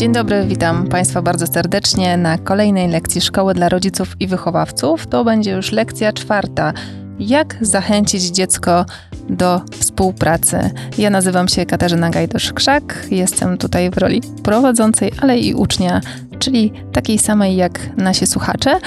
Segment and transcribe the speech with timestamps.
[0.00, 5.06] Dzień dobry, witam Państwa bardzo serdecznie na kolejnej lekcji Szkoły dla Rodziców i Wychowawców.
[5.06, 6.72] To będzie już lekcja czwarta.
[7.18, 8.86] Jak zachęcić dziecko
[9.28, 10.70] do współpracy?
[10.98, 16.00] Ja nazywam się Katarzyna Gajdosz-Krzak, jestem tutaj w roli prowadzącej, ale i ucznia
[16.40, 18.78] czyli takiej samej jak nasi słuchacze.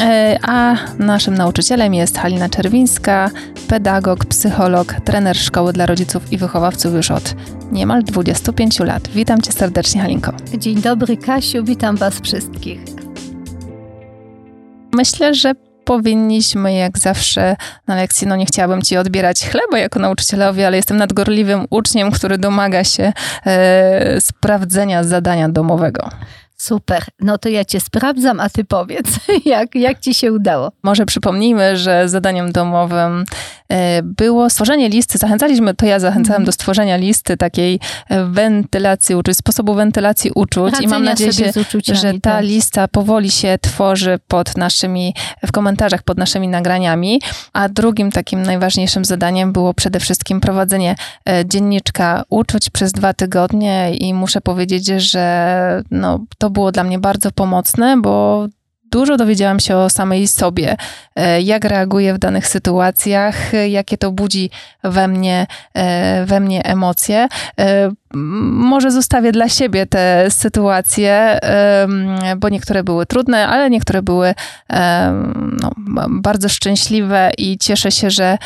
[0.00, 3.30] E, a naszym nauczycielem jest Halina Czerwińska,
[3.68, 7.34] pedagog, psycholog, trener szkoły dla rodziców i wychowawców już od
[7.72, 9.08] niemal 25 lat.
[9.08, 10.32] Witam cię serdecznie, Halinko.
[10.58, 12.80] Dzień dobry, Kasiu, witam was wszystkich.
[14.92, 15.52] Myślę, że
[15.84, 20.96] powinniśmy jak zawsze na lekcji, no nie chciałabym ci odbierać chleba jako nauczycielowi, ale jestem
[20.96, 23.12] nadgorliwym uczniem, który domaga się
[23.46, 26.08] e, sprawdzenia zadania domowego.
[26.56, 27.04] Super.
[27.20, 29.06] No to ja cię sprawdzam, a ty powiedz,
[29.44, 30.72] jak, jak ci się udało.
[30.82, 33.24] Może przypomnijmy, że zadaniem domowym
[33.68, 35.18] e, było stworzenie listy.
[35.18, 36.46] Zachęcaliśmy, to ja zachęcałem mm.
[36.46, 40.72] do stworzenia listy takiej e, wentylacji uczuć, sposobu wentylacji uczuć.
[40.72, 41.32] Radzenia I mam nadzieję,
[41.92, 42.44] że ta tak.
[42.44, 45.14] lista powoli się tworzy pod naszymi,
[45.46, 47.20] w komentarzach pod naszymi nagraniami.
[47.52, 50.96] A drugim takim najważniejszym zadaniem było przede wszystkim prowadzenie
[51.28, 56.98] e, dzienniczka uczuć przez dwa tygodnie i muszę powiedzieć, że no, to było dla mnie
[56.98, 58.46] bardzo pomocne, bo
[58.90, 60.76] dużo dowiedziałam się o samej sobie,
[61.16, 64.50] e, jak reaguję w danych sytuacjach, jakie to budzi
[64.82, 67.28] we mnie, e, we mnie emocje.
[67.60, 71.40] E, może zostawię dla siebie te sytuacje,
[72.36, 74.34] bo niektóre były trudne, ale niektóre były
[75.60, 75.70] no,
[76.08, 78.38] bardzo szczęśliwe i cieszę się, że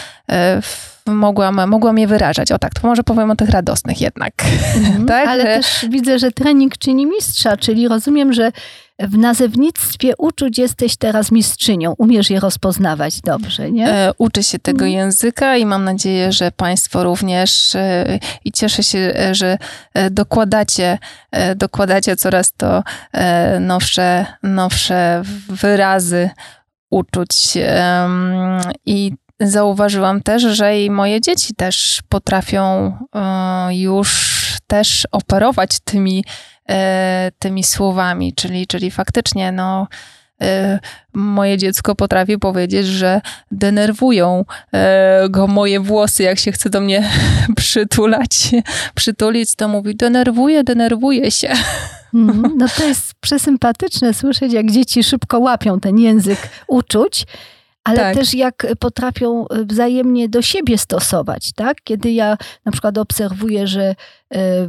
[1.09, 2.53] mogłam, mogłam je wyrażać.
[2.53, 4.33] O tak, to może powiem o tych radosnych jednak.
[4.77, 5.29] Mhm, tak?
[5.29, 8.53] Ale też widzę, że trening czyni mistrza, czyli rozumiem, że
[8.99, 11.95] w nazewnictwie uczuć jesteś teraz mistrzynią.
[11.99, 13.89] Umiesz je rozpoznawać dobrze, nie?
[13.89, 14.93] E, uczę się tego mhm.
[14.93, 19.59] języka i mam nadzieję, że Państwo również e, i cieszę się, e, że
[19.95, 20.99] e, dokładacie,
[21.31, 26.31] e, dokładacie coraz to e, nowsze, nowsze wyrazy
[26.91, 27.59] uczuć.
[28.87, 36.25] I zauważyłam też, że i moje dzieci też potrafią e, już też operować tymi,
[36.69, 39.89] e, tymi słowami, czyli, czyli faktycznie no,
[40.43, 40.79] e,
[41.13, 43.21] moje dziecko potrafi powiedzieć, że
[43.53, 44.45] denerwują
[45.31, 47.11] go moje włosy, jak się chce do mnie
[47.57, 48.51] przytulać,
[48.95, 51.53] przytulić, to mówi denerwuje, denerwuje się.
[52.15, 52.53] Mhm.
[52.59, 57.27] No to jest przesympatyczne słyszeć, jak dzieci szybko łapią ten język uczuć
[57.89, 58.15] ale tak.
[58.15, 61.77] też jak potrafią e, wzajemnie do siebie stosować, tak?
[61.85, 63.95] Kiedy ja na przykład obserwuję, że
[64.35, 64.69] e,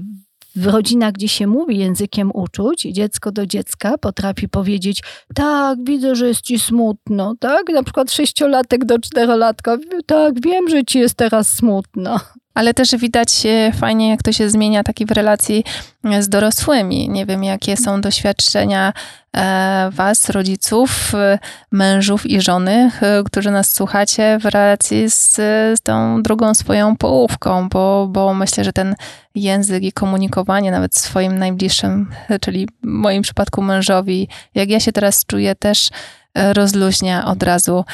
[0.55, 5.03] w rodzinach, gdzie się mówi językiem uczuć, dziecko do dziecka potrafi powiedzieć,
[5.35, 7.69] tak, widzę, że jest ci smutno, tak?
[7.69, 12.19] Na przykład sześciolatek do czterolatka, tak, wiem, że ci jest teraz smutno
[12.59, 13.29] ale też widać
[13.73, 15.63] fajnie, jak to się zmienia taki w relacji
[16.03, 17.09] e, z dorosłymi.
[17.09, 18.93] Nie wiem, jakie są doświadczenia
[19.37, 21.39] e, was, rodziców, e,
[21.71, 22.91] mężów i żony,
[23.25, 25.35] którzy nas słuchacie w relacji z,
[25.75, 28.95] z tą drugą swoją połówką, bo, bo myślę, że ten
[29.35, 32.09] język i komunikowanie nawet swoim najbliższym,
[32.41, 35.89] czyli w moim przypadku mężowi, jak ja się teraz czuję, też
[36.35, 37.85] rozluźnia od razu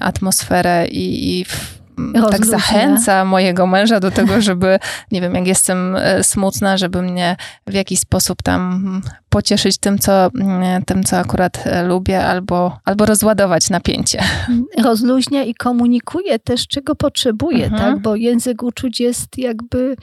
[0.00, 1.44] atmosferę i, i
[2.30, 4.78] tak zachęca mojego męża do tego, żeby,
[5.12, 7.36] nie wiem, jak jestem e, smutna, żeby mnie
[7.66, 10.30] w jakiś sposób tam pocieszyć tym, co,
[10.86, 14.22] tym, co akurat e, lubię, albo, albo rozładować napięcie.
[14.84, 17.82] Rozluźnia i komunikuje też, czego potrzebuje, mhm.
[17.82, 18.02] tak?
[18.02, 19.96] Bo język uczuć jest jakby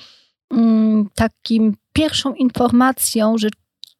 [0.51, 3.47] mm, takim pierwszą informacją, że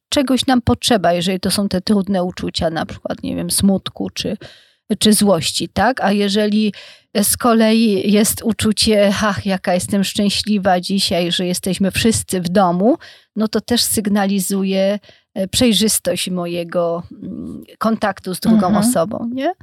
[0.10, 4.38] czegoś nam potrzeba, jeżeli to są te trudne uczucia, na przykład, nie wiem, smutku czy,
[5.00, 6.02] czy złości, tak?
[6.02, 6.74] A jeżeli
[7.24, 12.98] z kolei jest uczucie, ach, jaka jestem szczęśliwa dzisiaj, że jesteśmy wszyscy w domu,
[13.36, 15.00] no to też sygnalizuje
[15.34, 18.76] e, przejrzystość mojego mm, kontaktu z drugą mhm.
[18.76, 19.54] osobą, nie?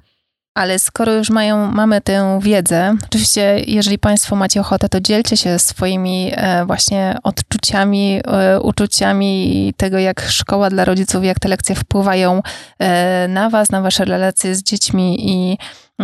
[0.54, 5.58] Ale skoro już mają, mamy tę wiedzę, oczywiście, jeżeli Państwo macie ochotę, to dzielcie się
[5.58, 12.42] swoimi e, właśnie odczuciami, e, uczuciami tego, jak szkoła dla rodziców, jak te lekcje wpływają
[13.28, 15.59] na Was, na Wasze relacje z dziećmi i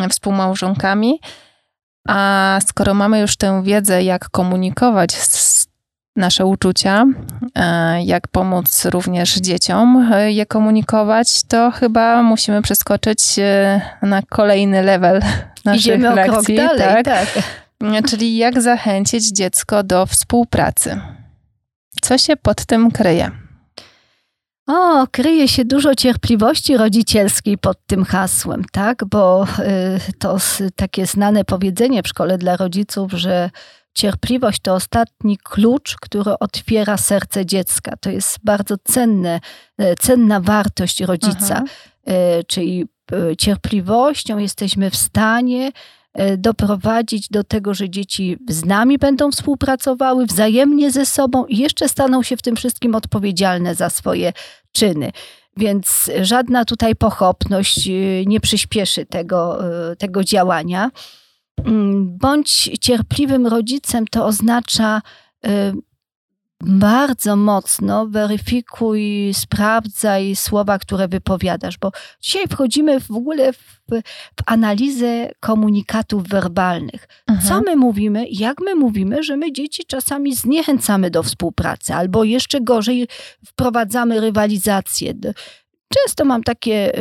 [0.09, 1.21] współmałżonkami.
[2.09, 5.11] A skoro mamy już tę wiedzę, jak komunikować
[6.19, 7.05] nasze uczucia,
[7.55, 14.83] e, jak pomóc również dzieciom e, je komunikować, to chyba musimy przeskoczyć e, na kolejny
[14.83, 15.21] level
[15.65, 16.57] naszych Idziemy lekcji.
[16.57, 17.05] Dalej, tak?
[17.05, 17.45] tak.
[18.09, 21.01] Czyli jak zachęcić dziecko do współpracy.
[22.03, 23.31] Co się pod tym kryje?
[24.69, 29.05] O, kryje się dużo cierpliwości rodzicielskiej pod tym hasłem, tak?
[29.05, 30.37] Bo y, to
[30.77, 33.51] takie znane powiedzenie w szkole dla rodziców, że
[33.95, 37.97] cierpliwość to ostatni klucz, który otwiera serce dziecka.
[38.01, 39.41] To jest bardzo cenne,
[39.79, 41.65] e, cenna wartość rodzica.
[42.07, 45.73] E, czyli e, cierpliwością jesteśmy w stanie
[46.39, 52.23] doprowadzić do tego, że dzieci z nami będą współpracowały wzajemnie ze sobą i jeszcze staną
[52.23, 54.33] się w tym wszystkim odpowiedzialne za swoje
[54.73, 55.13] czyny.
[55.57, 57.89] Więc żadna tutaj pochopność
[58.27, 59.59] nie przyspieszy tego,
[59.99, 60.91] tego działania.
[61.65, 65.03] Mm, bądź cierpliwym rodzicem, to oznacza
[66.61, 73.81] bardzo mocno weryfikuj, sprawdzaj słowa, które wypowiadasz, bo dzisiaj wchodzimy w ogóle w,
[74.37, 77.09] w analizę komunikatów werbalnych.
[77.27, 77.49] Mhm.
[77.49, 82.61] Co my mówimy, jak my mówimy, że my dzieci czasami zniechęcamy do współpracy, albo jeszcze
[82.61, 83.09] gorzej
[83.47, 85.15] wprowadzamy rywalizację.
[85.89, 86.93] Często mam takie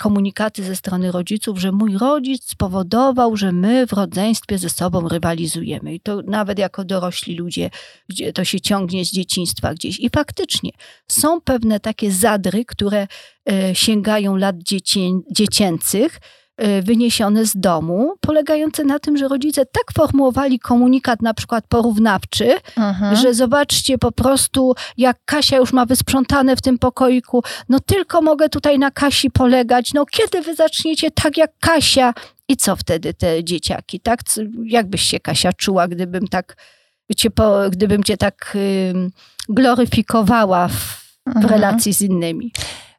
[0.00, 5.94] komunikaty ze strony rodziców, że mój rodzic spowodował, że my w rodzeństwie ze sobą rywalizujemy.
[5.94, 7.70] I to nawet jako dorośli ludzie,
[8.34, 10.00] to się ciągnie z dzieciństwa gdzieś.
[10.00, 10.70] I faktycznie
[11.08, 13.06] są pewne takie zadry, które
[13.50, 15.00] e, sięgają lat dziecię,
[15.30, 16.20] dziecięcych,
[16.82, 23.16] wyniesione z domu, polegające na tym, że rodzice tak formułowali komunikat na przykład porównawczy, mhm.
[23.16, 28.48] że zobaczcie po prostu, jak Kasia już ma wysprzątane w tym pokoiku, no tylko mogę
[28.48, 32.14] tutaj na Kasi polegać, no kiedy wy zaczniecie tak jak Kasia?
[32.48, 34.20] I co wtedy te dzieciaki, tak?
[34.64, 36.56] Jakbyś się Kasia czuła, gdybym tak
[37.16, 39.10] cię, po, gdybym cię tak y,
[39.48, 41.46] gloryfikowała w, w mhm.
[41.46, 42.52] relacji z innymi?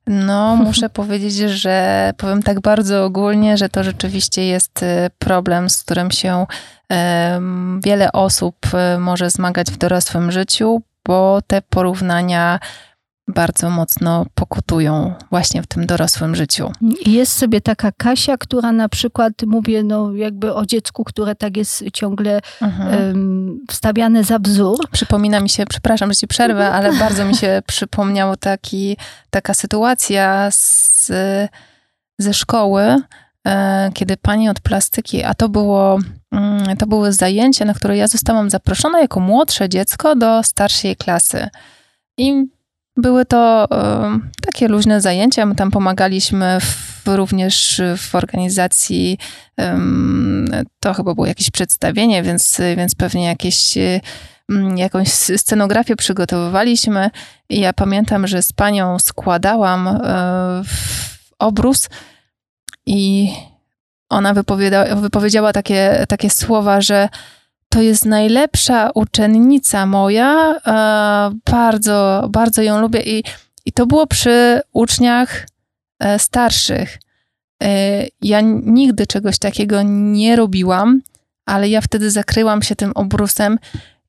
[0.08, 5.84] No, muszę powiedzieć, że powiem tak bardzo ogólnie, że to rzeczywiście jest y, problem, z
[5.84, 6.46] którym się
[7.84, 8.56] wiele osób
[8.96, 12.60] y, może zmagać w dorosłym życiu, bo te porównania
[13.28, 16.72] bardzo mocno pokutują właśnie w tym dorosłym życiu.
[17.06, 21.84] Jest sobie taka Kasia, która na przykład, mówię no jakby o dziecku, które tak jest
[21.94, 23.08] ciągle mhm.
[23.08, 24.90] um, wstawiane za wzór.
[24.92, 28.98] Przypomina mi się, przepraszam, że ci przerwę, ale bardzo mi się przypomniało taki,
[29.30, 31.12] taka sytuacja z,
[32.20, 32.98] ze szkoły,
[33.48, 36.00] e, kiedy pani od plastyki, a to było,
[36.32, 41.48] mm, to były zajęcia, na które ja zostałam zaproszona jako młodsze dziecko do starszej klasy.
[42.18, 42.55] I
[42.98, 45.46] były to e, takie luźne zajęcia.
[45.46, 49.18] My tam pomagaliśmy w, również w organizacji.
[50.80, 53.78] to chyba było jakieś przedstawienie, więc, więc pewnie jakieś
[54.76, 55.08] jakąś
[55.38, 57.10] scenografię przygotowywaliśmy.
[57.50, 60.64] I ja pamiętam, że z panią składałam e,
[61.40, 61.90] obrus
[62.86, 63.30] i
[64.10, 64.34] ona
[64.96, 67.10] wypowiedziała takie, takie słowa, że
[67.76, 70.56] to jest najlepsza uczennica moja.
[70.68, 73.24] E, bardzo, bardzo ją lubię i,
[73.66, 75.48] i to było przy uczniach
[76.00, 77.00] e, starszych.
[77.64, 81.02] E, ja nigdy czegoś takiego nie robiłam,
[81.46, 83.60] ale ja wtedy zakryłam się tym obrusem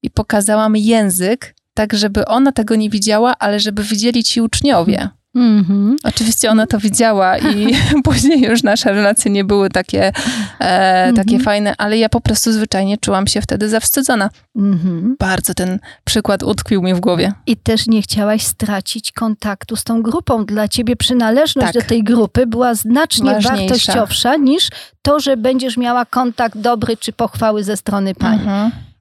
[0.03, 5.09] i pokazałam język, tak żeby ona tego nie widziała, ale żeby widzieli ci uczniowie.
[5.37, 5.95] Mm-hmm.
[6.05, 7.75] Oczywiście ona to widziała i
[8.05, 10.13] później już nasze relacje nie były takie,
[10.59, 14.31] e, takie fajne, ale ja po prostu zwyczajnie czułam się wtedy zawstydzona.
[14.57, 15.15] Mm-hmm.
[15.19, 17.33] Bardzo ten przykład utkwił mi w głowie.
[17.47, 20.45] I też nie chciałaś stracić kontaktu z tą grupą.
[20.45, 21.83] Dla ciebie przynależność tak.
[21.83, 23.57] do tej grupy była znacznie Ważniejsza.
[23.57, 24.69] wartościowsza niż
[25.03, 28.41] to, że będziesz miała kontakt dobry czy pochwały ze strony pani.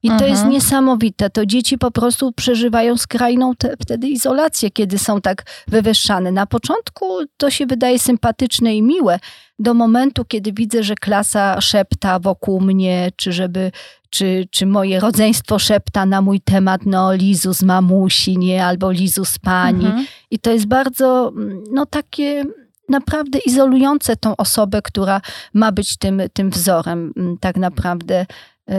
[0.06, 0.16] Mhm.
[0.16, 0.52] I to jest mhm.
[0.52, 1.30] niesamowite.
[1.30, 6.32] To dzieci po prostu przeżywają skrajną te, wtedy izolację, kiedy są tak wywyższane.
[6.32, 9.18] Na początku to się wydaje sympatyczne i miłe,
[9.58, 13.72] do momentu, kiedy widzę, że klasa szepta wokół mnie, czy żeby,
[14.10, 19.24] czy, czy moje rodzeństwo szepta na mój temat, no Lizu z mamusi, nie, albo Lizu
[19.24, 19.86] z pani.
[19.86, 20.06] Mhm.
[20.30, 21.32] I to jest bardzo,
[21.72, 22.44] no takie
[22.88, 25.20] naprawdę izolujące tą osobę, która
[25.54, 28.26] ma być tym, tym wzorem tak naprawdę
[28.70, 28.74] y,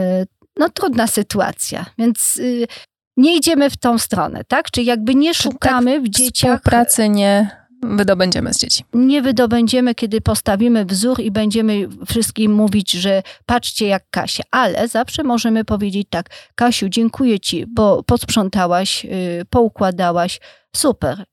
[0.58, 2.66] no trudna sytuacja, więc y,
[3.16, 4.70] nie idziemy w tą stronę, tak?
[4.70, 6.62] Czy jakby nie szukamy tak, w dzieciach...
[6.62, 8.84] pracy nie wydobędziemy z dzieci.
[8.94, 15.22] Nie wydobędziemy, kiedy postawimy wzór i będziemy wszystkim mówić, że patrzcie jak Kasia, ale zawsze
[15.22, 20.40] możemy powiedzieć tak, Kasiu, dziękuję ci, bo posprzątałaś, y, poukładałaś,
[20.76, 21.24] super,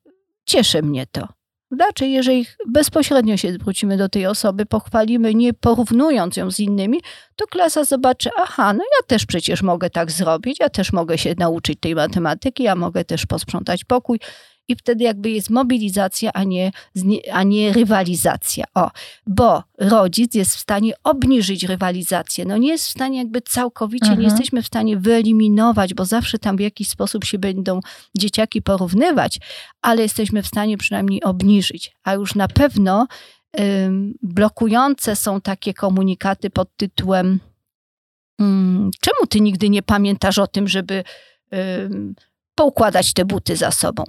[0.46, 1.28] cieszy mnie to.
[1.80, 7.00] Raczej, jeżeli bezpośrednio się zwrócimy do tej osoby, pochwalimy, nie porównując ją z innymi,
[7.36, 11.36] to klasa zobaczy, aha, no ja też przecież mogę tak zrobić, ja też mogę się
[11.38, 14.20] nauczyć tej matematyki, ja mogę też posprzątać pokój
[14.68, 16.72] i wtedy jakby jest mobilizacja, a nie,
[17.32, 18.66] a nie rywalizacja.
[18.76, 18.92] O,
[19.28, 22.46] bo rodzic jest w stanie obniżyć rywalizację.
[22.46, 24.22] No nie jest w stanie jakby całkowicie, mhm.
[24.22, 27.80] nie jesteśmy w stanie wyeliminować, bo zawsze tam w jakiś sposób się będą
[28.18, 29.40] dzieciaki porównywać,
[29.82, 31.96] ale jesteśmy w stanie przynajmniej obniżyć.
[32.04, 33.08] A już na pewno
[33.60, 37.40] ym, blokujące są takie komunikaty pod tytułem
[38.40, 41.04] mm, czemu ty nigdy nie pamiętasz o tym, żeby
[42.56, 44.04] poukładać te buty za sobą?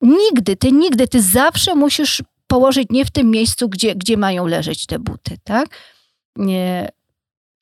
[0.00, 4.86] Nigdy, ty nigdy, ty zawsze musisz położyć nie w tym miejscu, gdzie, gdzie mają leżeć
[4.86, 5.66] te buty, tak?
[6.36, 6.88] Nie,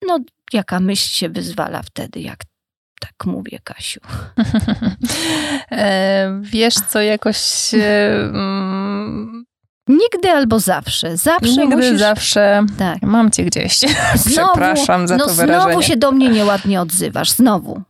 [0.06, 0.18] no,
[0.52, 2.38] jaka myśl się wyzwala wtedy, jak
[3.00, 4.00] tak mówię, Kasiu.
[5.70, 7.38] e, wiesz co, jakoś...
[7.74, 9.46] E, mm,
[9.88, 11.16] Nigdy albo zawsze.
[11.16, 11.98] Zawsze Nigdy, musisz...
[11.98, 12.66] zawsze.
[12.78, 13.02] Tak.
[13.02, 13.78] Mam cię gdzieś.
[14.14, 15.64] Znowu, Przepraszam za no to wyrażenie.
[15.64, 17.30] Znowu się do mnie nieładnie odzywasz.
[17.30, 17.82] Znowu.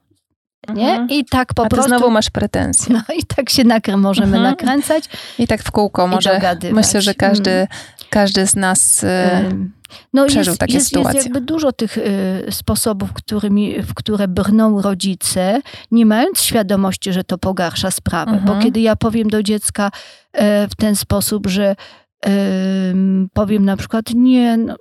[0.75, 0.91] Nie?
[0.91, 1.09] Mhm.
[1.11, 1.89] I tak po A prostu.
[1.89, 2.95] znowu masz pretensje.
[2.95, 4.43] No i tak się nakry możemy mhm.
[4.43, 5.05] nakręcać.
[5.39, 6.41] I tak w kółko może.
[6.73, 7.67] Myślę, że każdy, mm.
[8.11, 9.07] każdy z nas y,
[10.13, 11.15] no przeżył jest, takie jest, sytuacje.
[11.15, 17.25] Jest jakby dużo tych y, sposobów, którymi, w które brną rodzice, nie mając świadomości, że
[17.25, 18.33] to pogarsza sprawę.
[18.33, 18.63] Bo mhm.
[18.63, 21.77] kiedy ja powiem do dziecka y, w ten sposób, że
[23.33, 24.77] powiem na przykład, nie, no,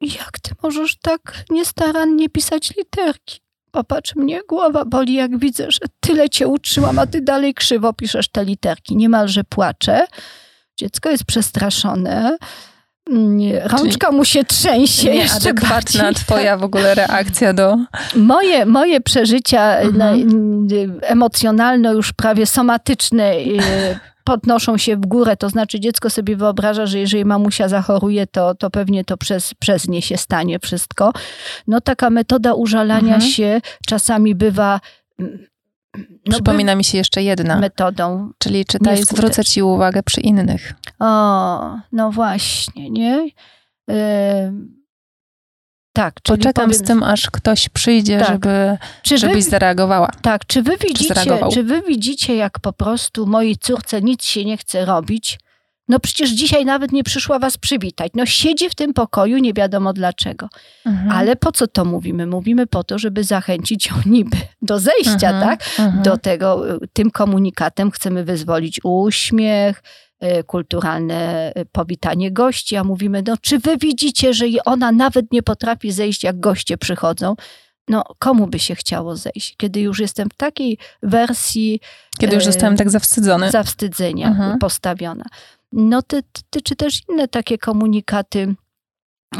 [0.00, 3.40] jak ty możesz tak niestarannie pisać literki?
[3.72, 8.28] Popatrz mnie, głowa boli, jak widzę, że tyle cię uczyłam, a ty dalej krzywo piszesz
[8.28, 8.96] te literki.
[8.96, 10.06] Niemalże płaczę.
[10.78, 12.36] Dziecko jest przestraszone.
[13.64, 15.14] Rączka Czyli mu się trzęsie.
[15.14, 17.78] Nieadekwatna twoja w ogóle reakcja do...
[18.16, 20.68] Moje, moje przeżycia mhm.
[21.02, 23.34] emocjonalne, już prawie somatyczne
[24.24, 28.70] podnoszą się w górę, to znaczy dziecko sobie wyobraża, że jeżeli mamusia zachoruje, to, to
[28.70, 31.12] pewnie to przez, przez nie się stanie wszystko.
[31.66, 33.30] No taka metoda użalania mhm.
[33.32, 34.80] się czasami bywa
[35.18, 35.46] mm,
[36.26, 37.58] no, Przypomina mi się jeszcze jedna.
[37.58, 38.30] Metodą.
[38.38, 40.72] Czyli czytaj, zwrócę ci uwagę przy innych.
[40.98, 43.28] O, no właśnie, nie?
[43.88, 43.94] Yy,
[45.92, 46.14] tak.
[46.22, 48.28] Czyli Poczekam powiem, z tym, aż ktoś przyjdzie, tak.
[48.28, 50.10] żeby, czy żebyś wy, zareagowała.
[50.22, 54.44] Tak, czy wy, widzicie, czy, czy wy widzicie, jak po prostu mojej córce nic się
[54.44, 55.38] nie chce robić?
[55.88, 58.12] No przecież dzisiaj nawet nie przyszła was przywitać.
[58.14, 60.48] No siedzi w tym pokoju, nie wiadomo dlaczego.
[60.86, 61.10] Mhm.
[61.10, 62.26] Ale po co to mówimy?
[62.26, 65.42] Mówimy po to, żeby zachęcić ją niby do zejścia, mhm.
[65.42, 65.60] tak?
[65.78, 66.02] Mhm.
[66.02, 70.11] Do tego, tym komunikatem chcemy wyzwolić uśmiech, Y,
[70.46, 75.92] kulturalne y, powitanie gości, a mówimy, no czy wy widzicie, że ona nawet nie potrafi
[75.92, 77.34] zejść, jak goście przychodzą?
[77.88, 79.56] No, komu by się chciało zejść?
[79.56, 81.80] Kiedy już jestem w takiej wersji.
[82.18, 83.50] Kiedy już y, zostałem tak zawstydzony.
[83.50, 84.58] Zawstydzenia mhm.
[84.58, 85.24] postawiona.
[85.72, 88.54] No, ty, ty, czy też inne takie komunikaty.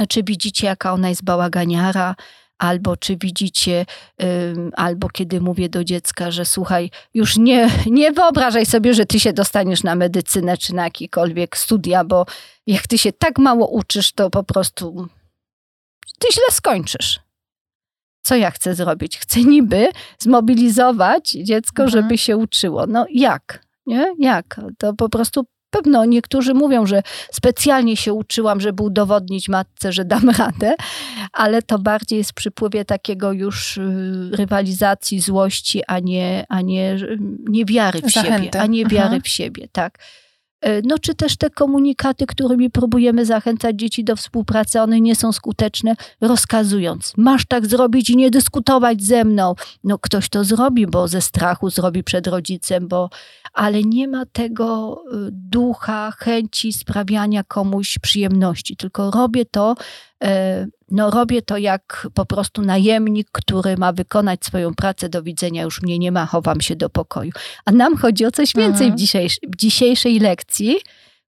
[0.09, 2.15] Czy widzicie, jaka ona jest bałaganiara?
[2.63, 3.87] Albo czy widzicie,
[4.77, 9.33] albo kiedy mówię do dziecka, że słuchaj, już nie, nie wyobrażaj sobie, że ty się
[9.33, 12.27] dostaniesz na medycynę czy na jakiekolwiek studia, bo
[12.67, 15.09] jak ty się tak mało uczysz, to po prostu
[16.19, 17.21] ty źle skończysz.
[18.23, 19.19] Co ja chcę zrobić?
[19.19, 19.89] Chcę niby
[20.19, 21.91] zmobilizować dziecko, mhm.
[22.03, 22.87] żeby się uczyło.
[22.87, 23.67] No jak?
[23.87, 24.15] Nie?
[24.19, 24.61] Jak?
[24.79, 27.03] To po prostu pewno niektórzy mówią, że
[27.33, 30.75] specjalnie się uczyłam, żeby udowodnić matce, że dam radę,
[31.33, 36.97] ale to bardziej jest przypływie takiego już y, rywalizacji, złości, a nie, a nie
[37.49, 38.45] niewiary w Zachęty.
[38.45, 39.23] siebie, a nie wiary mhm.
[39.23, 39.99] w siebie, tak.
[40.63, 45.33] E, no, czy też te komunikaty, którymi próbujemy zachęcać dzieci do współpracy, one nie są
[45.33, 49.55] skuteczne, rozkazując, masz tak zrobić i nie dyskutować ze mną.
[49.85, 53.11] No, ktoś to zrobi, bo ze strachu zrobi przed rodzicem, bo,
[53.53, 59.75] ale nie ma tego y, ducha, chęci sprawiania komuś przyjemności, tylko robię to
[60.23, 65.63] E, no robię to jak po prostu najemnik, który ma wykonać swoją pracę, do widzenia
[65.63, 67.31] już mnie nie ma, chowam się do pokoju.
[67.65, 68.93] A nam chodzi o coś więcej mhm.
[68.93, 70.77] w, dzisiejszej, w dzisiejszej lekcji.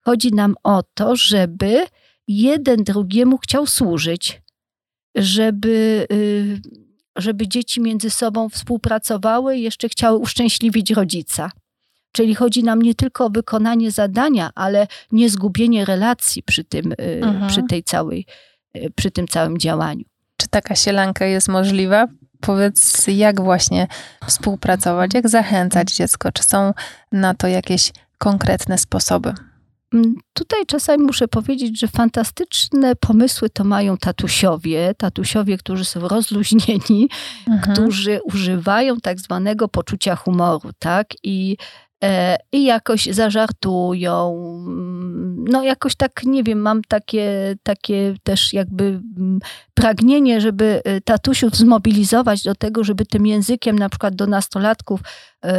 [0.00, 1.86] Chodzi nam o to, żeby
[2.28, 4.42] jeden drugiemu chciał służyć,
[5.14, 6.60] żeby, y,
[7.16, 11.50] żeby dzieci między sobą współpracowały i jeszcze chciały uszczęśliwić rodzica.
[12.12, 16.96] Czyli chodzi nam nie tylko o wykonanie zadania, ale nie zgubienie relacji przy, tym, y,
[16.98, 17.48] mhm.
[17.48, 18.26] przy tej całej
[18.94, 20.04] przy tym całym działaniu.
[20.36, 22.06] Czy taka sielanka jest możliwa?
[22.40, 23.86] Powiedz, jak właśnie
[24.26, 26.32] współpracować, jak zachęcać dziecko?
[26.32, 26.72] Czy są
[27.12, 29.34] na to jakieś konkretne sposoby?
[29.94, 37.08] Mm, tutaj czasami muszę powiedzieć, że fantastyczne pomysły to mają tatusiowie, tatusiowie, którzy są rozluźnieni,
[37.48, 37.72] mhm.
[37.72, 41.06] którzy używają tak zwanego poczucia humoru, tak?
[41.22, 41.56] I
[42.52, 44.44] i jakoś zażartują.
[45.48, 49.38] No jakoś tak, nie wiem, mam takie, takie też jakby mm,
[49.74, 55.00] pragnienie, żeby e, tatusiów zmobilizować do tego, żeby tym językiem na przykład do nastolatków
[55.44, 55.54] e,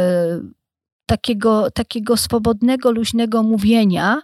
[1.06, 4.22] takiego, takiego swobodnego, luźnego mówienia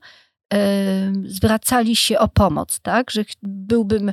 [1.25, 3.11] zwracali się o pomoc, tak?
[3.11, 4.13] Że byłbym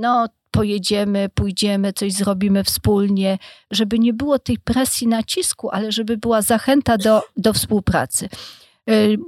[0.00, 3.38] no pojedziemy, pójdziemy, coś zrobimy wspólnie,
[3.70, 8.28] żeby nie było tej presji nacisku, ale żeby była zachęta do, do współpracy.
[8.90, 9.18] Y,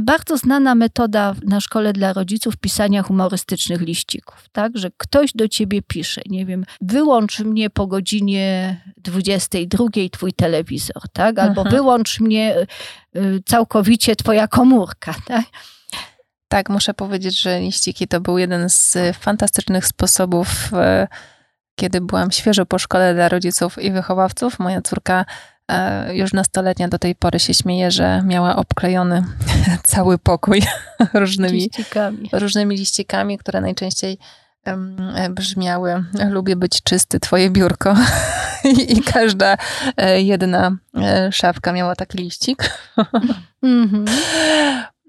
[0.00, 4.78] bardzo znana metoda na szkole dla rodziców pisania humorystycznych liścików, tak?
[4.78, 11.38] Że ktoś do ciebie pisze, nie wiem, wyłącz mnie po godzinie 22 twój telewizor, tak?
[11.38, 11.70] Albo Aha.
[11.70, 12.66] wyłącz mnie
[13.16, 15.44] y, całkowicie twoja komórka, tak?
[16.48, 21.08] Tak, muszę powiedzieć, że liściki to był jeden z fantastycznych sposobów, e,
[21.74, 24.58] kiedy byłam świeżo po szkole dla rodziców i wychowawców.
[24.58, 25.24] Moja córka
[25.68, 29.24] e, już nastoletnia do tej pory się śmieje, że miała obklejony
[29.84, 30.62] cały pokój
[31.14, 34.18] różnymi liścikami, różnymi liścikami które najczęściej
[34.64, 37.96] e, brzmiały lubię być czysty, twoje biurko.
[38.64, 39.56] I, I, każda
[40.16, 40.76] jedna
[41.30, 42.70] szafka miała taki liścik.
[43.62, 44.10] Mm -hmm.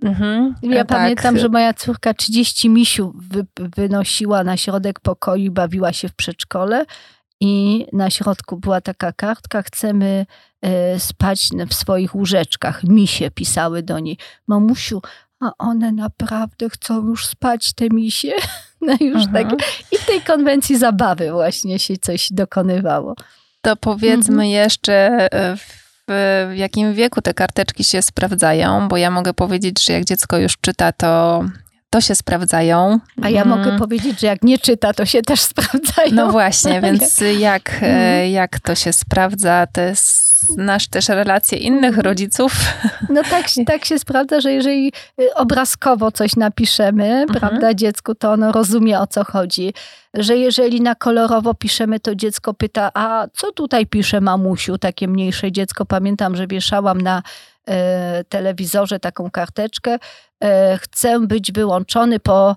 [0.03, 0.97] Mhm, ja tak.
[0.97, 6.15] pamiętam, że moja córka 30 misiu wy, wynosiła na środek pokoju i bawiła się w
[6.15, 6.85] przedszkole.
[7.41, 10.25] I na środku była taka kartka, chcemy
[10.61, 12.83] e, spać w swoich łóżeczkach.
[12.83, 14.17] Misie pisały do niej.
[14.47, 15.01] Mamusiu,
[15.39, 18.31] a one naprawdę chcą już spać, te misie.
[18.81, 19.53] No już tak.
[19.91, 23.15] I w tej konwencji zabawy właśnie się coś dokonywało.
[23.61, 24.49] To powiedzmy mhm.
[24.49, 24.93] jeszcze
[25.33, 25.57] e,
[26.09, 30.57] w jakim wieku te karteczki się sprawdzają, bo ja mogę powiedzieć, że jak dziecko już
[30.61, 31.43] czyta, to
[31.89, 32.99] to się sprawdzają.
[33.21, 33.57] A ja mm.
[33.57, 36.11] mogę powiedzieć, że jak nie czyta, to się też sprawdzają.
[36.11, 38.31] No właśnie, więc jak, e, mhm.
[38.31, 42.05] jak to się sprawdza, to jest znasz też relacje innych mhm.
[42.05, 42.53] rodziców.
[43.09, 44.91] No tak, tak się sprawdza, że jeżeli
[45.21, 47.39] y, obrazkowo coś napiszemy, mhm.
[47.39, 49.73] prawda, dziecku, to ono rozumie o co chodzi.
[50.13, 54.77] Że jeżeli na kolorowo piszemy, to dziecko pyta, a co tutaj pisze mamusiu?
[54.77, 55.85] Takie mniejsze dziecko.
[55.85, 57.23] Pamiętam, że wieszałam na
[57.67, 59.97] e, telewizorze taką karteczkę.
[60.43, 62.55] E, chcę być wyłączony po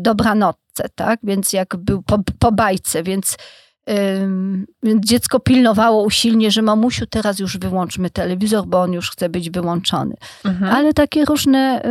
[0.00, 1.20] dobranocce, tak?
[1.22, 3.36] Więc jak był po, po bajce, więc
[4.82, 9.50] więc dziecko pilnowało usilnie, że mamusiu, teraz już wyłączmy telewizor, bo on już chce być
[9.50, 10.14] wyłączony.
[10.44, 10.72] Mhm.
[10.72, 11.82] Ale takie różne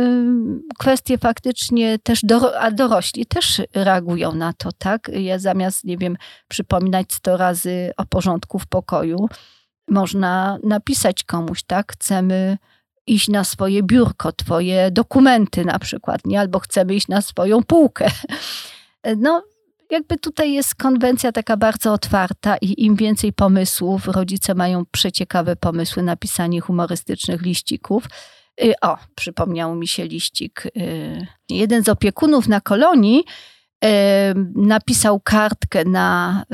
[0.78, 5.10] kwestie faktycznie też, do, a dorośli też reagują na to, tak?
[5.14, 6.16] Ja zamiast, nie wiem,
[6.48, 9.28] przypominać sto razy o porządku w pokoju,
[9.88, 11.92] można napisać komuś, tak?
[11.92, 12.58] Chcemy
[13.06, 16.40] iść na swoje biurko, twoje dokumenty na przykład, nie?
[16.40, 18.10] Albo chcemy iść na swoją półkę.
[19.16, 19.42] No,
[19.90, 26.02] jakby tutaj jest konwencja taka bardzo otwarta i im więcej pomysłów, rodzice mają przeciekawe pomysły
[26.02, 28.04] na pisanie humorystycznych liścików.
[28.64, 30.66] Y, o, przypomniał mi się liścik.
[30.66, 33.24] Y, jeden z opiekunów na kolonii
[33.84, 33.88] y,
[34.54, 36.44] napisał kartkę na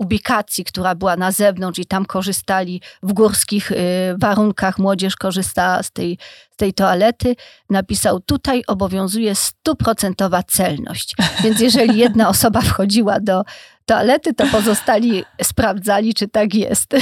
[0.00, 3.76] ubikacji, która była na zewnątrz i tam korzystali w górskich y,
[4.18, 6.18] warunkach, młodzież korzystała z tej,
[6.50, 7.36] z tej toalety,
[7.70, 11.14] napisał tutaj obowiązuje stuprocentowa celność.
[11.42, 13.44] Więc jeżeli jedna osoba wchodziła do
[13.86, 16.96] toalety, to pozostali sprawdzali, czy tak jest.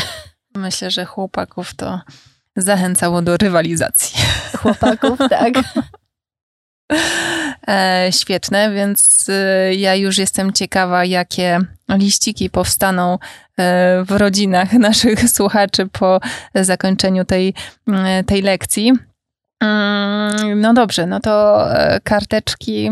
[0.54, 2.00] Myślę, że chłopaków to
[2.56, 4.18] zachęcało do rywalizacji.
[4.56, 5.54] Chłopaków, tak.
[7.68, 13.18] E, świetne, więc e, ja już jestem ciekawa, jakie liściki powstaną e,
[14.04, 16.20] w rodzinach naszych słuchaczy po
[16.54, 17.54] zakończeniu tej,
[18.26, 18.92] tej lekcji.
[19.62, 21.64] Mm, no dobrze, no to
[22.04, 22.90] karteczki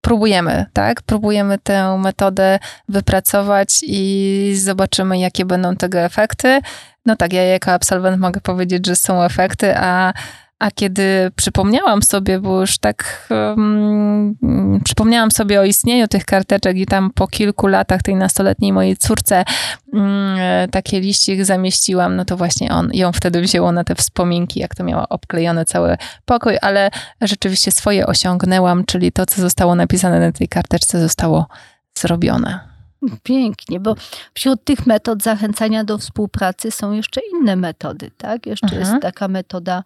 [0.00, 1.02] próbujemy, tak?
[1.02, 2.58] Próbujemy tę metodę
[2.88, 6.60] wypracować i zobaczymy, jakie będą tego efekty.
[7.06, 10.12] No tak, ja jako absolwent mogę powiedzieć, że są efekty, a
[10.58, 14.36] a kiedy przypomniałam sobie, bo już tak um,
[14.84, 19.44] przypomniałam sobie o istnieniu tych karteczek i tam po kilku latach tej nastoletniej mojej córce
[19.92, 20.36] um,
[20.70, 24.84] takie liścik zamieściłam, no to właśnie on, ją wtedy wzięło na te wspominki, jak to
[24.84, 26.90] miała obklejony cały pokój, ale
[27.20, 31.46] rzeczywiście swoje osiągnęłam, czyli to, co zostało napisane na tej karteczce, zostało
[31.98, 32.60] zrobione.
[33.22, 33.94] Pięknie, bo
[34.34, 38.46] wśród tych metod zachęcania do współpracy są jeszcze inne metody, tak?
[38.46, 38.82] Jeszcze mhm.
[38.82, 39.84] jest taka metoda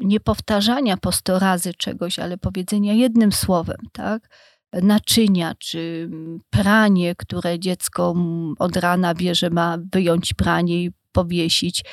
[0.00, 4.28] nie powtarzania po sto razy czegoś, ale powiedzenia jednym słowem, tak?
[4.72, 6.10] Naczynia, czy
[6.50, 8.14] pranie, które dziecko
[8.58, 11.84] od rana wie, że ma wyjąć pranie i powiesić.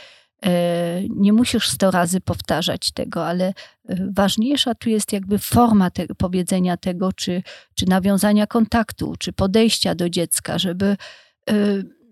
[0.46, 3.54] E, nie musisz sto razy powtarzać tego, ale e,
[4.16, 7.44] ważniejsza tu jest jakby forma te, powiedzenia tego, czy,
[7.76, 11.56] czy nawiązania kontaktu, czy podejścia do dziecka, żeby e,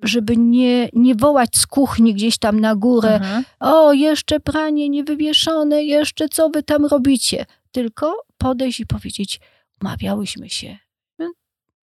[0.04, 3.44] żeby nie, nie wołać z kuchni gdzieś tam na górę, mhm.
[3.60, 7.46] o, jeszcze pranie niewywieszone, jeszcze co wy tam robicie?
[7.72, 9.40] Tylko podejść i powiedzieć,
[9.82, 10.78] umawiałyśmy się,
[11.18, 11.34] hmm,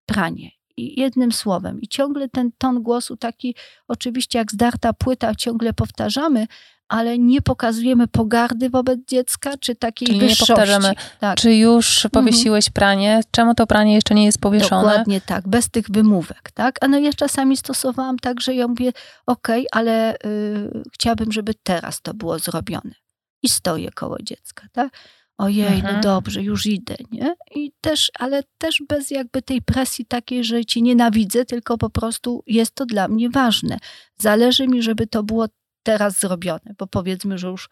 [0.07, 0.60] pranie.
[0.97, 1.81] Jednym słowem.
[1.81, 3.55] I ciągle ten ton głosu taki,
[3.89, 6.47] oczywiście jak zdarta płyta, ciągle powtarzamy,
[6.91, 10.53] ale nie pokazujemy pogardy wobec dziecka, czy takiej Czyli wyższości.
[10.53, 11.39] nie powtarzamy, tak.
[11.39, 12.25] czy już mhm.
[12.25, 12.73] powiesiłeś mhm.
[12.73, 14.89] pranie, czemu to pranie jeszcze nie jest powieszone?
[14.89, 16.77] Dokładnie tak, bez tych wymówek, tak?
[16.81, 18.93] A no ja czasami stosowałam tak, że ja mówię,
[19.27, 22.95] okej, okay, ale y, chciałabym, żeby teraz to było zrobione.
[23.43, 24.93] i stoję koło dziecka, tak?
[25.41, 26.01] Ojej, no Mhm.
[26.01, 27.35] dobrze, już idę, nie?
[27.55, 32.43] I też, ale też bez jakby tej presji takiej, że cię nienawidzę, tylko po prostu
[32.47, 33.79] jest to dla mnie ważne.
[34.19, 35.47] Zależy mi, żeby to było
[35.83, 37.69] teraz zrobione, bo powiedzmy, że już,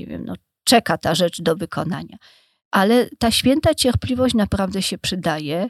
[0.00, 2.16] nie wiem, no, czeka ta rzecz do wykonania.
[2.70, 5.68] Ale ta święta cierpliwość naprawdę się przydaje.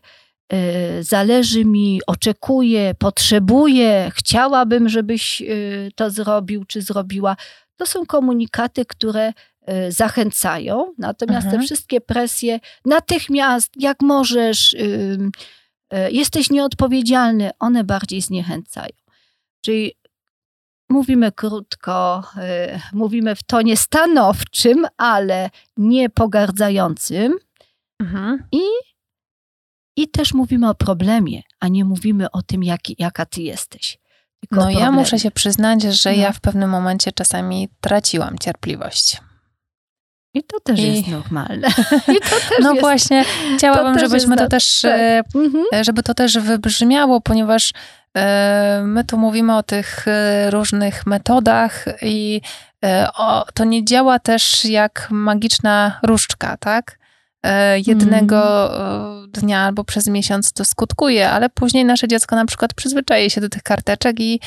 [0.52, 0.58] Yy,
[1.02, 7.36] Zależy mi, oczekuję, potrzebuję, chciałabym, żebyś yy, to zrobił czy zrobiła.
[7.76, 9.32] To są komunikaty, które
[9.88, 11.60] zachęcają, natomiast Mhm.
[11.60, 18.92] te wszystkie presje natychmiast, jak możesz, yy, jesteś nieodpowiedzialny, one bardziej zniechęcają.
[19.64, 19.92] Czyli
[20.88, 27.32] mówimy krótko, yy, mówimy w tonie stanowczym, ale nie pogardzającym.
[28.00, 28.48] Mhm.
[29.96, 33.98] I też mówimy o problemie, a nie mówimy o tym, jak, jaka ty jesteś.
[34.40, 36.16] Tylko No ja muszę się przyznać, że No.
[36.16, 39.20] ja w pewnym momencie czasami traciłam cierpliwość.
[40.34, 41.68] I to też I- jest normalne.
[42.16, 42.80] I to też No jest...
[42.80, 43.24] właśnie,
[43.56, 44.92] chciałabym, też żebyśmy to też, tak.
[45.00, 45.64] e, Mhm.
[45.84, 47.72] żeby to też wybrzmiało, ponieważ
[48.16, 52.40] e, my tu mówimy o tych e, różnych metodach i
[52.84, 56.98] e, o, to nie działa też jak magiczna różdżka, tak?
[57.42, 58.70] E, Jednego
[59.24, 63.40] e, dnia albo przez miesiąc to skutkuje, ale później nasze dziecko na przykład przyzwyczaje się
[63.40, 64.40] do tych karteczek i,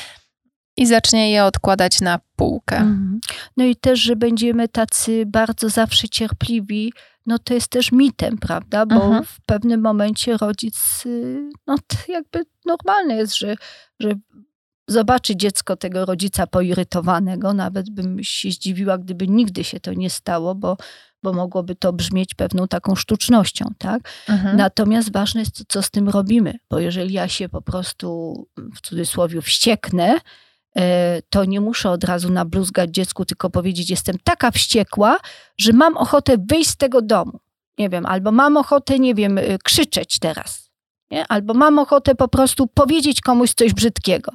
[0.77, 2.77] i zacznie je odkładać na półkę.
[2.77, 3.19] Mhm.
[3.57, 6.93] No i też, że będziemy tacy bardzo zawsze cierpliwi,
[7.25, 8.85] no to jest też mitem, prawda?
[8.85, 9.23] Bo Mhm.
[9.23, 13.55] w pewnym momencie rodzic, y, no to jakby normalne jest, że,
[13.99, 14.13] że
[14.87, 20.55] zobaczy dziecko tego rodzica poirytowanego, nawet bym się zdziwiła, gdyby nigdy się to nie stało,
[20.55, 20.77] bo,
[21.23, 24.09] bo mogłoby to brzmieć pewną taką sztucznością, tak?
[24.29, 24.57] Mhm.
[24.57, 28.33] Natomiast ważne jest, to, co z tym robimy, bo jeżeli ja się po prostu
[28.75, 30.19] w cudzysłowie wścieknę,
[31.29, 35.17] to nie muszę od razu nabluzgać dziecku, tylko powiedzieć, jestem taka wściekła,
[35.57, 37.39] że mam ochotę wyjść z tego domu.
[37.77, 40.69] Nie wiem, albo mam ochotę, nie wiem, y, krzyczeć teraz.
[41.11, 41.25] Nie?
[41.27, 44.31] Albo mam ochotę po prostu powiedzieć komuś coś brzydkiego.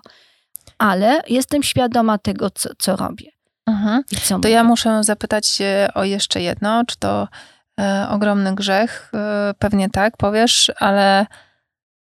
[0.79, 3.31] Ale jestem świadoma tego, co, co robię.
[3.67, 4.03] Mhm.
[4.23, 4.69] Co To ja mówię.
[4.69, 7.29] muszę zapytać się o jeszcze jedno, czy to
[7.81, 9.11] e, ogromny grzech?
[9.15, 11.27] E, pewnie tak, powiesz, ale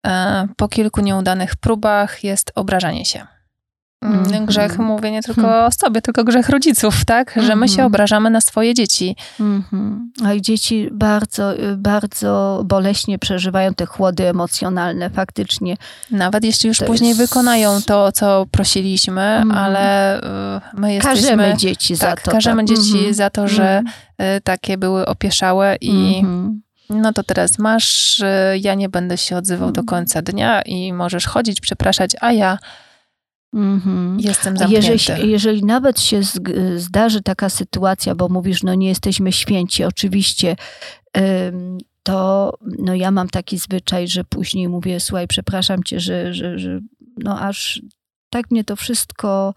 [0.07, 3.27] e, po kilku nieudanych próbach jest obrażanie się.
[4.03, 4.47] Mm, Mhm.
[4.47, 5.65] Grzech mówię nie tylko Hmm.
[5.65, 7.35] o sobie, tylko grzech rodziców, tak?
[7.47, 7.87] Że my się Mhm.
[7.87, 9.17] obrażamy na swoje dzieci.
[9.41, 10.13] Mhm.
[10.25, 15.77] A i dzieci bardzo, y, bardzo boleśnie przeżywają te chłody emocjonalne, faktycznie.
[16.11, 19.51] Nawet jeśli już To później jest- wykonają to, o co prosiliśmy, Mhm.
[19.65, 20.21] ale
[20.57, 21.21] e, my jesteśmy...
[21.21, 22.31] Każemy dzieci za tak, to.
[22.31, 22.77] każemy tak.
[22.77, 23.15] dzieci Mhm.
[23.15, 23.87] za to, że Mhm.
[24.19, 26.63] e, takie były opieszałe i Mhm.
[26.91, 28.27] no to teraz masz, y,
[28.61, 29.87] ja nie będę się odzywał do Mhm.
[29.87, 32.59] końca dnia i możesz chodzić, przepraszać, a ja
[33.55, 34.21] Mhm.
[34.21, 34.87] jestem zamknięty.
[34.93, 40.57] Jeżeli, jeżeli nawet się zg- zdarzy taka sytuacja, bo mówisz, no nie jesteśmy święci, oczywiście,
[41.19, 46.59] ym, to no ja mam taki zwyczaj, że później mówię, słuchaj, przepraszam cię, że, że,
[46.59, 46.81] że
[47.17, 47.83] no aż
[48.31, 49.55] tak mnie to wszystko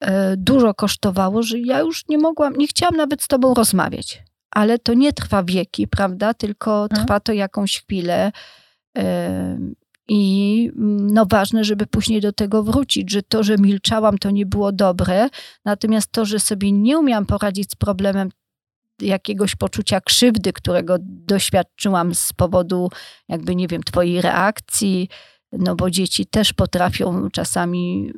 [0.00, 4.22] e, dużo kosztowało, że ja już nie mogłam, nie chciałam nawet z tobą rozmawiać.
[4.50, 6.34] Ale to nie trwa wieki, prawda?
[6.34, 6.88] Tylko Mhm.
[7.06, 8.32] trwa to jakąś chwilę.
[8.98, 9.74] Ym,
[10.08, 14.46] I mm, no ważne, żeby później do tego wrócić, że to, że milczałam, to nie
[14.46, 15.28] było dobre,
[15.64, 18.30] natomiast to, że sobie nie umiałam poradzić z problemem
[19.00, 22.90] jakiegoś poczucia krzywdy, którego doświadczyłam z powodu,
[23.28, 25.08] jakby nie wiem, twojej reakcji,
[25.52, 28.12] no bo dzieci też potrafią czasami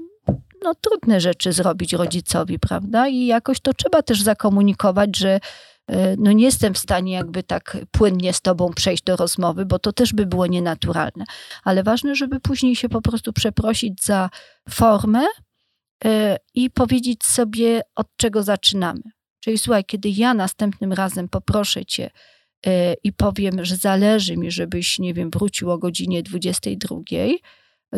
[0.62, 3.09] no, trudne rzeczy zrobić rodzicowi, prawda?
[3.09, 5.40] I jakoś to trzeba też zakomunikować, że
[6.18, 9.92] no nie jestem w stanie jakby tak płynnie z tobą przejść do rozmowy, bo to
[9.92, 11.24] też by było nienaturalne.
[11.64, 14.31] Ale ważne, żeby później się po prostu przeprosić za
[14.70, 15.24] formę
[16.05, 19.03] e, i powiedzieć sobie, od czego zaczynamy.
[19.40, 22.11] Czyli słuchaj, kiedy ja następnym razem poproszę cię
[22.66, 26.96] e, i powiem, że zależy mi, żebyś, nie wiem, wrócił o godzinie 22,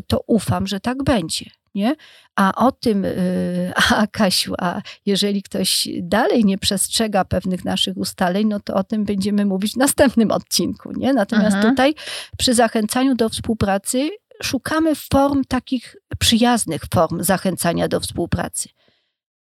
[0.06, 1.50] to ufam, że tak będzie.
[1.74, 1.94] Nie?
[2.36, 8.48] A o tym, y, a Kasiu, a jeżeli ktoś dalej nie przestrzega pewnych naszych ustaleń,
[8.48, 10.92] no to o tym będziemy mówić w następnym odcinku.
[10.96, 11.12] Nie?
[11.12, 11.74] Natomiast Mhm.
[11.74, 11.94] tutaj
[12.38, 14.10] przy zachęcaniu do współpracy
[14.42, 18.68] szukamy form takich przyjaznych form zachęcania do współpracy.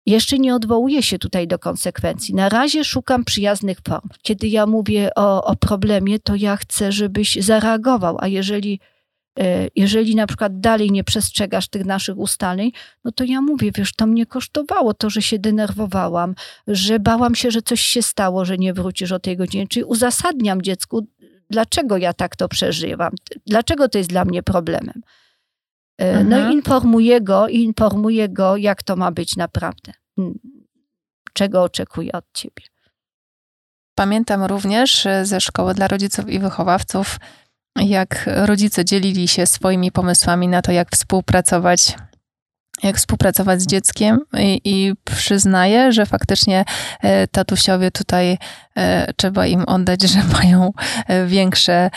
[0.05, 2.35] Jeszcze nie odwołuję się tutaj do konsekwencji.
[2.35, 4.09] Na razie szukam przyjaznych form.
[4.21, 8.79] Kiedy ja mówię o, o problemie, to ja chcę, żebyś zareagował, a jeżeli
[9.75, 12.71] jeżeli na przykład dalej nie przestrzegasz tych naszych ustaleń,
[13.03, 16.35] no to ja mówię, wiesz, to mnie kosztowało to, że się denerwowałam,
[16.67, 19.67] że bałam się, że coś się stało, że nie wrócisz o tej godzinie.
[19.67, 21.07] Czyli uzasadniam dziecku,
[21.49, 23.11] dlaczego ja tak to przeżywam,
[23.45, 25.01] dlaczego to jest dla mnie problemem.
[25.97, 26.51] E, No Mhm.
[26.51, 29.93] i informuję go, informuję go, jak to ma być naprawdę.
[30.17, 30.39] Mm.
[31.33, 32.63] czego oczekuje od ciebie.
[33.95, 37.17] Pamiętam również e, ze szkoły dla rodziców i wychowawców,
[37.85, 41.95] jak rodzice dzielili się swoimi pomysłami na to, jak współpracować
[42.83, 46.65] jak współpracować z dzieckiem i, i przyznaję, że faktycznie
[47.01, 48.37] e, tatusiowie tutaj
[48.75, 50.71] e, trzeba im oddać, że mają
[51.27, 51.89] większe,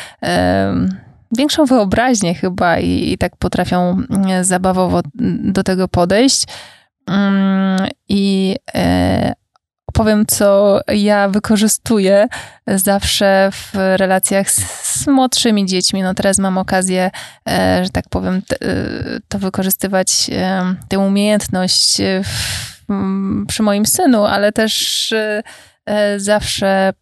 [1.32, 4.02] większą wyobraźnię chyba i, i tak potrafią
[4.42, 5.00] zabawowo
[5.42, 6.44] do tego podejść.
[7.06, 8.56] Mm, I
[9.92, 12.28] powiem, co ja wykorzystuję
[12.66, 14.60] zawsze w relacjach z,
[15.02, 16.02] z młodszymi dziećmi.
[16.02, 17.10] No teraz mam okazję,
[17.48, 18.56] e, że tak powiem, e,
[19.28, 22.86] to wykorzystywać, e, tę umiejętność w,
[23.48, 25.14] przy moim synu, ale też
[26.16, 26.92] zawsze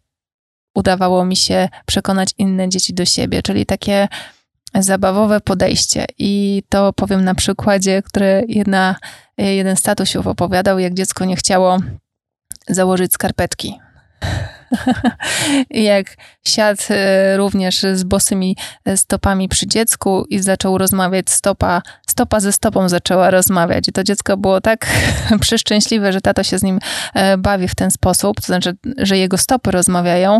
[0.75, 4.07] udawało mi się przekonać inne dzieci do siebie, czyli takie
[4.75, 6.05] zabawowe podejście.
[6.17, 8.95] I to powiem na przykładzie, który jedna,
[9.37, 11.79] jeden z tatusiów opowiadał, jak dziecko nie chciało
[12.69, 13.79] założyć skarpetki.
[15.69, 16.15] Jak
[16.47, 22.53] siadł e, również z bosymi e, stopami przy dziecku i zaczął rozmawiać stopa, stopa ze
[22.53, 23.87] stopą zaczęła rozmawiać.
[23.87, 24.87] I to dziecko było tak
[25.41, 26.79] przeszczęśliwe, że tato się z nim
[27.13, 30.39] e, bawi w ten sposób, to znaczy, że jego stopy rozmawiają,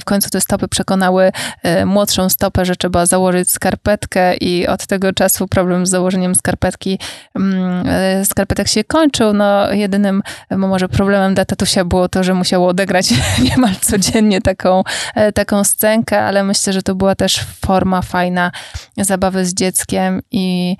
[0.00, 5.12] w końcu te stopy przekonały e, młodszą stopę, że trzeba założyć skarpetkę i od tego
[5.12, 6.98] czasu problem z założeniem skarpetki,
[7.34, 9.32] mm, e, skarpetek się kończył.
[9.32, 13.14] No jedynym może problemem dla tatusia było to, że musiało odegrać
[13.50, 14.82] niemal codziennie taką,
[15.14, 18.50] e, taką scenkę, ale myślę, że to była też forma fajna
[18.96, 20.76] zabawy z dzieckiem i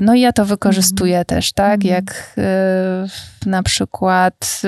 [0.00, 1.24] no i ja to wykorzystuję mm.
[1.24, 1.84] też, tak?
[1.84, 1.86] Mm.
[1.86, 2.36] Jak
[3.46, 4.62] na przykład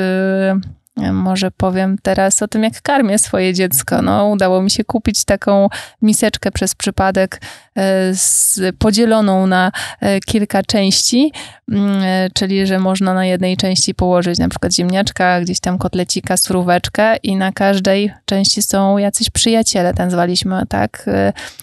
[0.97, 4.03] może powiem teraz o tym, jak karmię swoje dziecko.
[4.03, 5.69] No, udało mi się kupić taką
[6.03, 7.41] miseczkę przez przypadek
[7.77, 11.33] e, z, podzieloną na e, kilka części,
[11.73, 16.37] mm, e, czyli że można na jednej części położyć na przykład ziemniaczka, gdzieś tam kotlecika,
[16.37, 21.11] suróweczkę i na każdej części są jacyś przyjaciele, ten zwaliśmy, tak?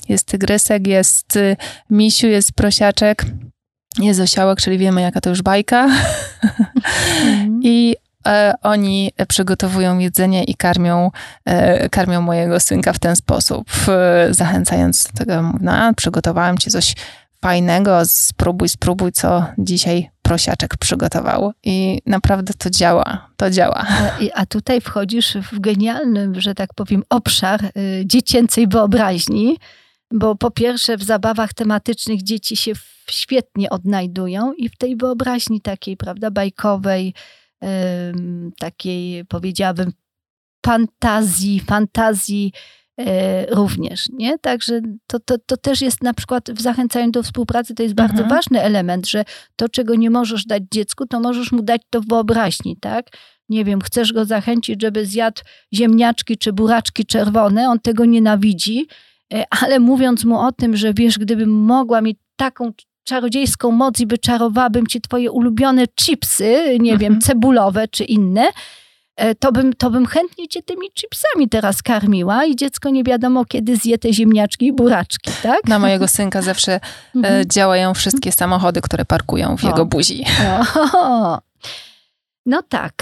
[0.09, 1.39] Jest tygrysek, jest
[1.89, 3.25] misiu, jest prosiaczek,
[3.99, 5.87] jest osiołek, czyli wiemy jaka to już bajka.
[8.27, 11.11] E, oni przygotowują jedzenie i karmią,
[11.45, 13.69] e, karmią mojego synka w ten sposób,
[14.29, 16.95] zachęcając do tego, no, przygotowałem ci coś
[17.41, 21.53] fajnego, spróbuj, spróbuj, co dzisiaj prosiaczek przygotował.
[21.63, 23.85] I naprawdę to działa, to działa.
[23.89, 29.57] A, a tutaj wchodzisz w genialny, że tak powiem, obszar y, dziecięcej wyobraźni,
[30.11, 32.71] bo po pierwsze w zabawach tematycznych dzieci się
[33.09, 37.13] świetnie odnajdują i w tej wyobraźni takiej, prawda, bajkowej,
[38.59, 39.91] takiej, powiedziałabym,
[40.65, 42.51] fantazji, fantazji
[42.99, 44.39] e, również, nie?
[44.39, 48.21] Także to, to, to też jest na przykład w zachęcaniu do współpracy, to jest bardzo
[48.21, 48.29] mhm.
[48.29, 49.23] ważny element, że
[49.55, 53.05] to, czego nie możesz dać dziecku, to możesz mu dać to w wyobraźni, tak?
[53.49, 55.41] Nie wiem, chcesz go zachęcić, żeby zjadł
[55.73, 58.87] ziemniaczki czy buraczki czerwone, on tego nienawidzi,
[59.33, 62.71] e, ale mówiąc mu o tym, że wiesz, gdybym mogła mieć taką
[63.03, 66.97] czarodziejską moc i wyczarowałabym ci twoje ulubione chipsy, nie mhm.
[66.99, 68.47] wiem, cebulowe czy inne,
[69.15, 73.45] e, to bym, to bym chętnie cię tymi chipsami teraz karmiła i dziecko nie wiadomo
[73.45, 75.67] kiedy zje te ziemniaczki i buraczki, tak?
[75.67, 76.79] Na mojego synka zawsze e,
[77.15, 77.45] mhm.
[77.49, 79.67] działają wszystkie samochody, które parkują w o.
[79.67, 80.25] jego buzi.
[80.93, 81.39] O.
[82.45, 82.93] No tak.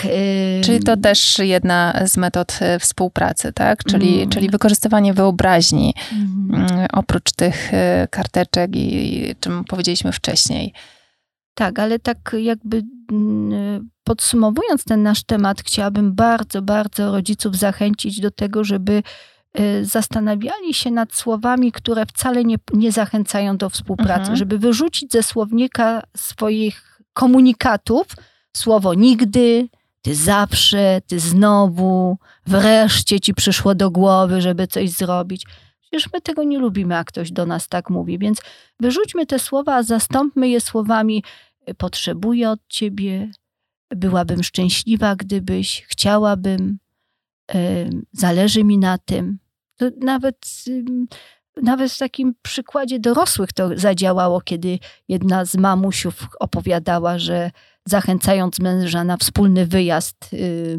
[0.63, 3.83] Czyli to też jedna z metod e, współpracy, tak?
[3.83, 4.29] Czyli, mm.
[4.29, 6.87] czyli wykorzystywanie wyobraźni mm.
[6.93, 10.73] oprócz tych e, karteczek i czym powiedzieliśmy wcześniej.
[11.53, 18.31] Tak, ale tak jakby mm, podsumowując ten nasz temat, chciałabym bardzo, bardzo rodziców zachęcić do
[18.31, 19.03] tego, żeby
[19.81, 24.35] zastanawiali się nad słowami, które wcale nie, nie zachęcają do współpracy, mhm.
[24.35, 28.07] żeby wyrzucić ze słownika swoich komunikatów
[28.59, 29.69] słowo nigdy,
[30.01, 35.45] ty zawsze, ty znowu, wreszcie ci przyszło do głowy, żeby coś zrobić.
[35.81, 38.41] Przecież my tego nie lubimy, jak ktoś do nas tak mówi, więc
[38.79, 41.23] wyrzućmy te słowa, a zastąpmy je słowami
[41.77, 43.31] potrzebuję od ciebie,
[43.89, 46.79] byłabym szczęśliwa, gdybyś, chciałabym,
[48.11, 49.39] zależy mi na tym.
[49.77, 50.47] To nawet,
[51.61, 57.51] nawet w takim przykładzie dorosłych to zadziałało, kiedy jedna z mamusiów opowiadała, że
[57.89, 60.77] zachęcając męża na wspólny wyjazd y,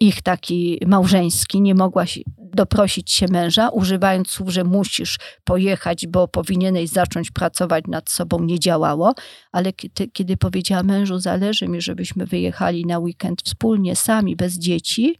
[0.00, 2.04] ich taki małżeński, nie mogła
[2.38, 8.60] doprosić się męża, używając słów, że musisz pojechać, bo powinieneś zacząć pracować nad sobą, nie
[8.60, 9.14] działało.
[9.52, 15.18] Ale kiedy, kiedy powiedziała mężu, zależy mi, żebyśmy wyjechali na weekend wspólnie, sami, bez dzieci,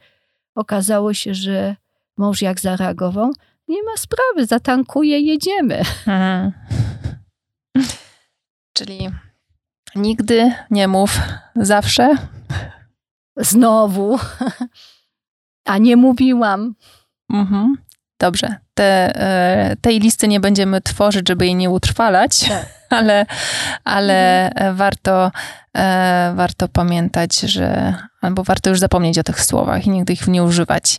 [0.54, 1.76] okazało się, że
[2.16, 3.32] mąż jak zareagował,
[3.68, 5.78] nie ma sprawy, zatankuję, jedziemy.
[5.78, 6.52] Mhm.
[8.72, 8.98] Czyli
[9.96, 11.20] Nigdy nie mów
[11.56, 12.14] zawsze.
[13.36, 14.18] znowu,
[15.64, 16.74] a nie mówiłam.
[17.32, 17.76] Mhm.
[18.20, 18.56] Dobrze.
[18.74, 22.66] Te, e, tej listy nie będziemy tworzyć, żeby jej nie utrwalać, tak.
[22.98, 23.26] ale,
[23.84, 24.76] ale mhm.
[24.76, 25.30] warto,
[25.76, 30.42] e, warto pamiętać, że albo warto już zapomnieć o tych słowach i nigdy ich nie
[30.42, 30.98] używać.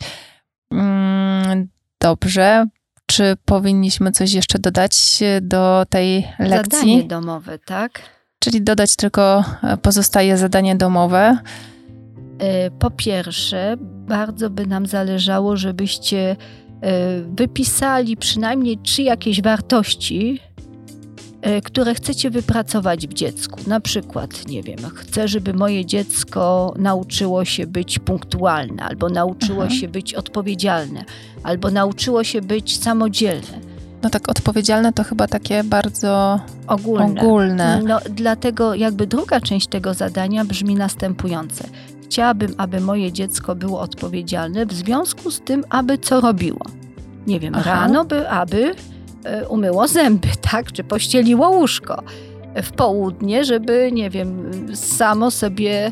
[0.71, 1.67] Mm,
[2.01, 2.65] dobrze.
[3.05, 6.79] Czy powinniśmy coś jeszcze dodać do tej lekcji?
[6.79, 8.01] Zadanie domowe, tak?
[8.39, 9.43] Czyli dodać tylko
[9.82, 11.38] pozostaje zadanie domowe.
[12.80, 13.76] Po pierwsze,
[14.08, 16.36] bardzo by nam zależało, żebyście
[16.82, 20.39] E, wypisali przynajmniej trzy jakieś wartości,
[21.41, 23.60] e, które chcecie wypracować w dziecku.
[23.67, 29.80] Na przykład, nie wiem, chcę, żeby moje dziecko nauczyło się być punktualne, albo nauczyło mhm.
[29.82, 31.06] się być odpowiedzialne,
[31.43, 33.77] albo nauczyło się być samodzielne.
[34.03, 37.21] No tak, odpowiedzialne to chyba takie bardzo ogólne.
[37.21, 37.81] ogólne.
[37.88, 41.63] No, dlatego jakby druga część tego zadania brzmi następujące.
[42.05, 46.62] Chciałabym, aby moje dziecko było odpowiedzialne w związku z tym, aby co robiło.
[47.27, 47.71] Nie wiem, Aha.
[47.71, 48.75] rano by, aby
[49.23, 50.71] e, umyło zęby, tak?
[50.71, 52.03] Czy pościeliło łóżko.
[52.63, 55.91] W południe, żeby, nie wiem, samo sobie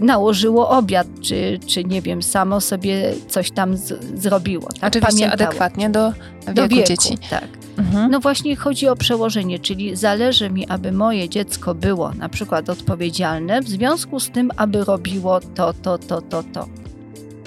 [0.00, 4.68] nałożyło obiad, czy, czy nie wiem, samo sobie coś tam z, zrobiło.
[4.80, 4.96] Tak?
[4.96, 5.48] Oczywiście Pamiętało.
[5.48, 7.18] adekwatnie do wieku, do wieku dzieci.
[7.30, 7.48] Tak.
[7.78, 8.10] Mhm.
[8.10, 13.62] No właśnie chodzi o przełożenie, czyli zależy mi, aby moje dziecko było na przykład odpowiedzialne
[13.62, 16.68] w związku z tym, aby robiło to, to, to, to, to,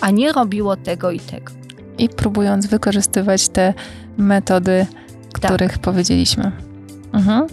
[0.01, 1.51] a nie robiło tego i tego.
[1.97, 3.73] I próbując wykorzystywać te
[4.17, 4.85] metody,
[5.33, 5.81] których tak.
[5.81, 6.51] powiedzieliśmy.
[7.13, 7.47] Mhm.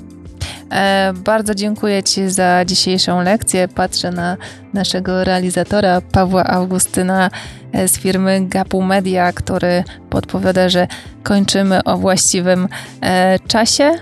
[0.71, 3.69] E, bardzo dziękuję Ci za dzisiejszą lekcję.
[3.69, 4.37] Patrzę na
[4.73, 7.31] naszego realizatora Pawła Augustyna
[7.73, 10.89] e, z firmy Gapu Media, który podpowiada, że
[11.23, 12.69] kończymy o właściwym
[13.01, 13.93] e, czasie.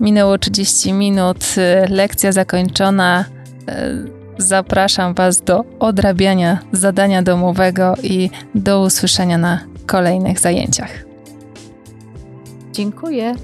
[0.00, 1.44] Minęło 30 minut,
[1.88, 3.24] lekcja zakończona.
[4.38, 10.90] Zapraszam Was do odrabiania zadania domowego i do usłyszenia na kolejnych zajęciach.
[12.72, 13.34] Dziękuję.